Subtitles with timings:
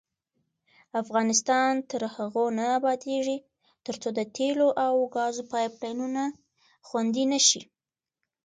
[1.01, 3.37] افغانستان تر هغو نه ابادیږي،
[3.85, 6.23] ترڅو د تیلو او ګازو پایپ لاینونه
[6.87, 7.61] خوندي نشي.